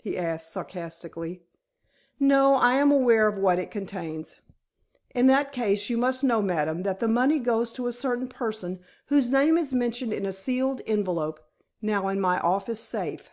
he 0.00 0.16
asked 0.16 0.52
sarcastically. 0.52 1.42
"No. 2.20 2.54
I 2.54 2.74
am 2.74 2.92
aware 2.92 3.26
of 3.26 3.36
what 3.36 3.58
it 3.58 3.72
contains." 3.72 4.36
"In 5.10 5.26
that 5.26 5.50
case, 5.50 5.90
you 5.90 5.98
must 5.98 6.22
know, 6.22 6.40
madam, 6.40 6.84
that 6.84 7.00
the 7.00 7.08
money 7.08 7.40
goes 7.40 7.72
to 7.72 7.88
a 7.88 7.92
certain 7.92 8.28
person 8.28 8.78
whose 9.06 9.30
name 9.32 9.58
is 9.58 9.72
mentioned 9.72 10.12
in 10.12 10.26
a 10.26 10.32
sealed 10.32 10.80
envelope, 10.86 11.40
now 11.82 12.06
in 12.06 12.20
my 12.20 12.38
office 12.38 12.78
safe." 12.78 13.30